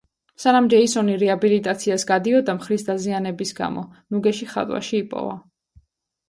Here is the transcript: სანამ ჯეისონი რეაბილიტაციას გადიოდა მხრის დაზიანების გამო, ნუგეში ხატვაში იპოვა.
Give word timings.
სანამ 0.43 0.67
ჯეისონი 0.73 1.17
რეაბილიტაციას 1.23 2.05
გადიოდა 2.11 2.55
მხრის 2.61 2.87
დაზიანების 2.87 3.53
გამო, 3.61 3.85
ნუგეში 4.17 4.49
ხატვაში 4.55 4.99
იპოვა. 5.03 5.37